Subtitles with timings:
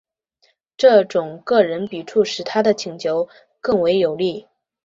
[0.77, 3.29] 这种个人笔触使他的请求
[3.61, 4.47] 更为有力。